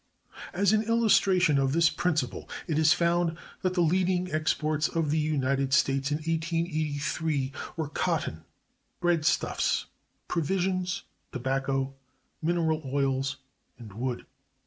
As 0.51 0.73
an 0.73 0.81
illustration 0.81 1.59
of 1.59 1.73
this 1.73 1.91
principle, 1.91 2.49
it 2.67 2.79
is 2.79 2.91
found 2.91 3.37
that 3.61 3.75
the 3.75 3.83
leading 3.83 4.31
exports 4.33 4.87
of 4.87 5.11
the 5.11 5.19
United 5.19 5.75
States, 5.75 6.09
in 6.09 6.17
1883, 6.17 7.51
were 7.77 7.87
cotton, 7.87 8.43
breadstuffs, 8.99 9.85
provisions, 10.27 11.03
tobacco, 11.31 11.93
mineral 12.41 12.81
oils, 12.91 13.37
and 13.77 13.93
wood. 13.93 14.25